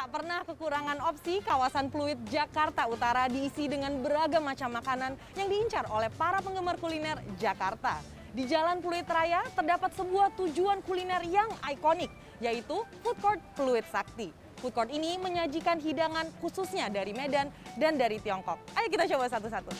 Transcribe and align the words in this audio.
Tak 0.00 0.16
pernah 0.16 0.40
kekurangan 0.48 0.96
opsi, 1.12 1.44
kawasan 1.44 1.92
Pluit 1.92 2.16
Jakarta 2.32 2.88
Utara 2.88 3.28
diisi 3.28 3.68
dengan 3.68 4.00
beragam 4.00 4.40
macam 4.40 4.72
makanan 4.72 5.12
yang 5.36 5.44
diincar 5.52 5.84
oleh 5.92 6.08
para 6.16 6.40
penggemar 6.40 6.80
kuliner 6.80 7.20
Jakarta. 7.36 8.00
Di 8.32 8.48
Jalan 8.48 8.80
Pluit 8.80 9.04
Raya 9.04 9.44
terdapat 9.52 9.92
sebuah 9.92 10.32
tujuan 10.40 10.80
kuliner 10.88 11.20
yang 11.28 11.52
ikonik, 11.68 12.08
yaitu 12.40 12.80
Food 13.04 13.20
Court 13.20 13.44
Pluit 13.52 13.84
Sakti. 13.92 14.32
Food 14.64 14.72
court 14.72 14.88
ini 14.88 15.20
menyajikan 15.20 15.76
hidangan 15.76 16.32
khususnya 16.40 16.88
dari 16.88 17.12
Medan 17.12 17.52
dan 17.76 18.00
dari 18.00 18.16
Tiongkok. 18.24 18.56
Ayo 18.80 18.88
kita 18.88 19.04
coba 19.04 19.28
satu-satu. 19.28 19.70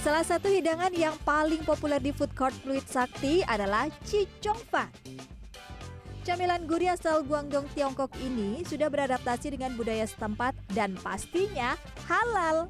Salah 0.00 0.24
satu 0.24 0.48
hidangan 0.48 0.88
yang 0.96 1.12
paling 1.20 1.60
populer 1.68 2.00
di 2.00 2.16
food 2.16 2.32
court 2.32 2.56
Fluid 2.64 2.88
Sakti 2.88 3.44
adalah 3.44 3.92
Cicong 4.08 4.56
Fan. 4.72 4.88
Camilan 6.20 6.68
gurih 6.68 6.92
asal 6.92 7.24
Guangdong, 7.24 7.64
Tiongkok 7.72 8.12
ini 8.20 8.60
sudah 8.68 8.92
beradaptasi 8.92 9.56
dengan 9.56 9.72
budaya 9.72 10.04
setempat 10.04 10.52
dan 10.68 10.92
pastinya 11.00 11.80
halal. 12.04 12.68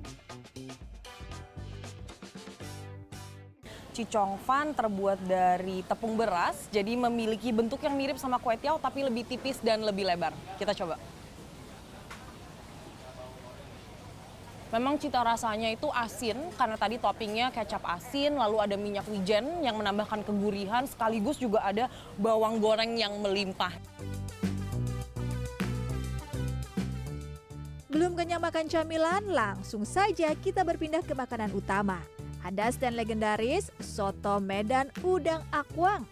Cicong 3.91 4.39
fan 4.47 4.71
terbuat 4.71 5.19
dari 5.27 5.83
tepung 5.83 6.15
beras, 6.15 6.71
jadi 6.71 6.95
memiliki 6.95 7.51
bentuk 7.51 7.83
yang 7.83 7.99
mirip 7.99 8.23
sama 8.23 8.39
kue 8.39 8.55
tiaw 8.55 8.79
tapi 8.79 9.03
lebih 9.03 9.27
tipis 9.27 9.59
dan 9.59 9.83
lebih 9.83 10.07
lebar. 10.07 10.31
Kita 10.55 10.71
coba. 10.71 11.20
Memang 14.71 15.03
cita 15.03 15.19
rasanya 15.27 15.67
itu 15.75 15.91
asin 15.91 16.39
karena 16.55 16.79
tadi 16.79 16.95
toppingnya 16.95 17.51
kecap 17.51 17.83
asin, 17.91 18.39
lalu 18.39 18.63
ada 18.63 18.79
minyak 18.79 19.03
wijen 19.11 19.67
yang 19.67 19.75
menambahkan 19.75 20.23
kegurihan, 20.23 20.87
sekaligus 20.87 21.43
juga 21.43 21.59
ada 21.67 21.91
bawang 22.15 22.63
goreng 22.63 22.95
yang 22.95 23.19
melimpah. 23.19 23.75
Belum 27.91 28.15
kenyang 28.15 28.39
makan 28.39 28.71
camilan, 28.71 29.27
langsung 29.27 29.83
saja 29.83 30.31
kita 30.39 30.63
berpindah 30.63 31.03
ke 31.03 31.19
makanan 31.19 31.51
utama. 31.51 31.99
Ada 32.47 32.71
stand 32.71 32.95
legendaris 32.95 33.75
Soto 33.83 34.39
Medan 34.39 34.95
Udang 35.03 35.43
Akwang. 35.51 36.07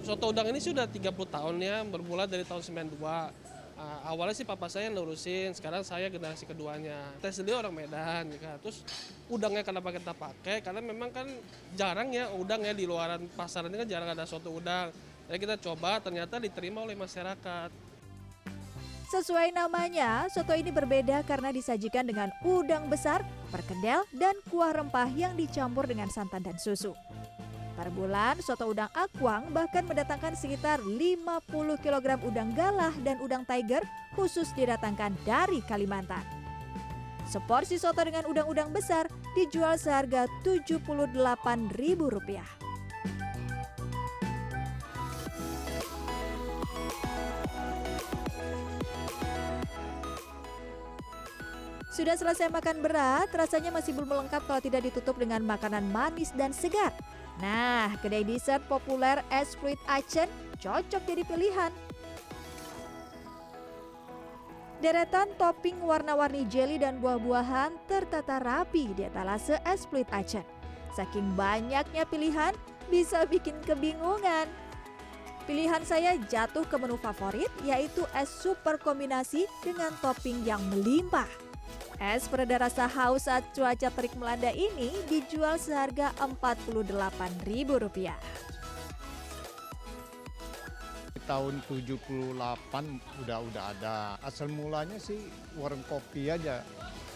Soto 0.00 0.32
udang 0.32 0.48
ini 0.48 0.58
sudah 0.58 0.88
30 0.88 1.12
tahun 1.28 1.56
ya, 1.60 1.84
bermula 1.84 2.24
dari 2.24 2.48
tahun 2.48 2.64
92. 2.64 3.41
Uh, 3.82 4.14
awalnya 4.14 4.30
sih 4.38 4.46
papa 4.46 4.70
saya 4.70 4.86
yang 4.86 4.94
lurusin, 4.94 5.50
sekarang 5.58 5.82
saya 5.82 6.06
generasi 6.06 6.46
keduanya. 6.46 7.02
Saya 7.18 7.34
sendiri 7.34 7.58
orang 7.58 7.74
Medan, 7.74 8.30
ya 8.30 8.38
kan. 8.38 8.56
terus 8.62 8.86
udangnya 9.26 9.66
kenapa 9.66 9.90
kita 9.90 10.14
pakai? 10.14 10.62
Karena 10.62 10.78
memang 10.78 11.10
kan 11.10 11.26
jarang 11.74 12.14
ya 12.14 12.30
udang 12.30 12.62
ya 12.62 12.70
di 12.70 12.86
luaran 12.86 13.26
pasaran 13.34 13.74
ini 13.74 13.82
kan 13.82 13.88
jarang 13.90 14.14
ada 14.14 14.22
soto 14.22 14.54
udang. 14.54 14.94
Jadi 15.26 15.38
kita 15.42 15.58
coba, 15.58 15.98
ternyata 15.98 16.38
diterima 16.38 16.86
oleh 16.86 16.94
masyarakat. 16.94 17.74
Sesuai 19.10 19.50
namanya, 19.50 20.30
soto 20.30 20.54
ini 20.54 20.70
berbeda 20.70 21.26
karena 21.26 21.50
disajikan 21.50 22.06
dengan 22.06 22.30
udang 22.46 22.86
besar, 22.86 23.26
perkedel, 23.50 24.06
dan 24.14 24.38
kuah 24.46 24.70
rempah 24.70 25.10
yang 25.10 25.34
dicampur 25.34 25.90
dengan 25.90 26.06
santan 26.06 26.46
dan 26.46 26.54
susu. 26.62 26.94
Per 27.82 27.90
bulan, 27.90 28.38
soto 28.38 28.70
udang 28.70 28.86
akwang 28.94 29.50
bahkan 29.50 29.82
mendatangkan 29.82 30.38
sekitar 30.38 30.78
50 30.86 31.50
kg 31.82 32.14
udang 32.22 32.54
galah 32.54 32.94
dan 33.02 33.18
udang 33.18 33.42
tiger 33.42 33.82
khusus 34.14 34.54
didatangkan 34.54 35.10
dari 35.26 35.58
Kalimantan. 35.66 36.22
Seporsi 37.26 37.82
soto 37.82 37.98
dengan 38.06 38.22
udang-udang 38.30 38.70
besar 38.70 39.10
dijual 39.34 39.74
seharga 39.82 40.30
Rp78.000. 40.46 42.38
Sudah 51.90 52.14
selesai 52.14 52.46
makan 52.46 52.78
berat, 52.78 53.26
rasanya 53.34 53.74
masih 53.74 53.90
belum 53.92 54.22
lengkap 54.22 54.46
kalau 54.46 54.62
tidak 54.62 54.86
ditutup 54.86 55.18
dengan 55.18 55.42
makanan 55.42 55.82
manis 55.90 56.30
dan 56.38 56.54
segar. 56.54 56.94
Nah, 57.42 57.98
kedai 57.98 58.22
dessert 58.22 58.62
populer 58.70 59.18
es 59.26 59.58
fruit 59.58 59.78
Acen 59.90 60.30
cocok 60.62 61.02
jadi 61.02 61.26
pilihan. 61.26 61.74
Deretan 64.78 65.26
topping 65.34 65.82
warna-warni 65.82 66.46
jelly 66.46 66.78
dan 66.78 67.02
buah-buahan 67.02 67.74
tertata 67.90 68.38
rapi 68.38 68.94
di 68.94 69.10
etalase 69.10 69.58
es 69.66 69.82
fruit 69.90 70.06
Acen. 70.14 70.46
Saking 70.94 71.34
banyaknya 71.34 72.06
pilihan, 72.06 72.54
bisa 72.86 73.26
bikin 73.26 73.58
kebingungan. 73.66 74.46
Pilihan 75.42 75.82
saya 75.82 76.14
jatuh 76.30 76.62
ke 76.62 76.78
menu 76.78 76.94
favorit, 77.02 77.50
yaitu 77.66 78.06
es 78.14 78.30
super 78.30 78.78
kombinasi 78.78 79.50
dengan 79.66 79.90
topping 79.98 80.46
yang 80.46 80.62
melimpah. 80.70 81.51
Es 82.02 82.26
pereda 82.26 82.58
rasa 82.58 82.90
haus 82.90 83.30
saat 83.30 83.46
cuaca 83.54 83.86
terik 83.94 84.18
melanda 84.18 84.50
ini 84.50 84.90
dijual 85.06 85.54
seharga 85.54 86.10
Rp48.000. 86.18 88.10
Tahun 91.22 91.54
78 91.70 93.22
udah 93.22 93.38
udah 93.46 93.64
ada. 93.70 94.18
Asal 94.18 94.50
mulanya 94.50 94.98
sih 94.98 95.30
warung 95.54 95.86
kopi 95.86 96.26
aja. 96.26 96.66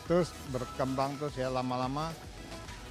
Terus 0.07 0.31
berkembang 0.55 1.19
terus 1.19 1.35
ya 1.35 1.51
lama-lama 1.51 2.15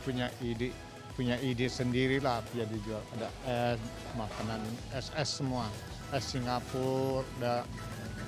punya 0.04 0.28
ide 0.44 0.76
punya 1.16 1.40
ide 1.40 1.72
sendiri 1.72 2.20
lah 2.20 2.44
biar 2.52 2.68
dijual. 2.76 3.00
Ada 3.16 3.30
es, 3.48 3.80
makanan 4.20 4.60
es-es 5.00 5.40
semua. 5.40 5.72
Es 6.12 6.28
Singapura, 6.28 7.24
ada 7.40 7.64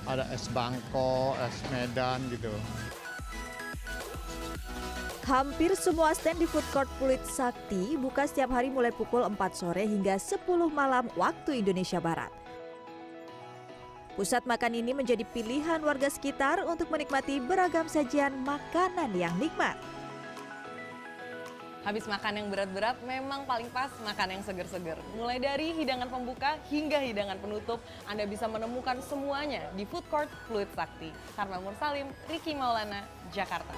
ada 0.07 0.23
es 0.31 0.47
Bangkok, 0.55 1.35
es 1.43 1.59
Medan 1.67 2.23
gitu. 2.31 2.55
Hampir 5.27 5.75
semua 5.75 6.15
stand 6.15 6.39
di 6.39 6.47
food 6.47 6.63
court 6.71 6.87
Pluit 6.95 7.19
Sakti 7.27 7.99
buka 7.99 8.23
setiap 8.23 8.47
hari 8.55 8.71
mulai 8.71 8.95
pukul 8.95 9.27
4 9.27 9.35
sore 9.51 9.83
hingga 9.83 10.15
10 10.15 10.39
malam 10.71 11.11
waktu 11.19 11.59
Indonesia 11.59 11.99
Barat. 11.99 12.31
Pusat 14.15 14.47
makan 14.47 14.79
ini 14.79 14.95
menjadi 14.95 15.27
pilihan 15.27 15.83
warga 15.83 16.07
sekitar 16.07 16.63
untuk 16.63 16.87
menikmati 16.87 17.43
beragam 17.43 17.91
sajian 17.91 18.39
makanan 18.47 19.11
yang 19.19 19.35
nikmat. 19.35 19.75
Habis 21.83 22.07
makan 22.07 22.39
yang 22.39 22.47
berat-berat 22.47 22.95
memang 23.03 23.43
paling 23.43 23.67
pas 23.75 23.91
makan 24.07 24.39
yang 24.39 24.43
seger-seger. 24.47 24.95
Mulai 25.19 25.43
dari 25.43 25.75
hidangan 25.75 26.07
pembuka 26.07 26.55
hingga 26.71 27.03
hidangan 27.03 27.35
penutup, 27.43 27.83
Anda 28.07 28.23
bisa 28.23 28.47
menemukan 28.47 29.03
semuanya 29.03 29.67
di 29.75 29.83
Food 29.83 30.07
Court 30.07 30.31
Fluid 30.47 30.71
Sakti. 30.71 31.11
Karma 31.35 31.59
Mursalim, 31.59 32.07
Riki 32.31 32.55
Maulana, 32.55 33.03
Jakarta. 33.35 33.75